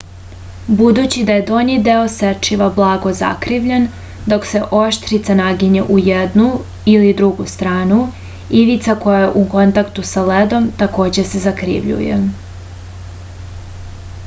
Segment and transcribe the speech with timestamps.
[0.77, 3.83] budući da je donji deo sečiva blago zakrivljen
[4.31, 6.45] dok se oštrica naginje u jednu
[6.95, 7.97] ili drugu stranu
[8.63, 12.17] ivica koja je u kontaktu sa ledom takođe se zakrivljuje